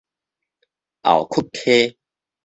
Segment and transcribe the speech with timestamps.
[1.03, 1.97] 後堀溪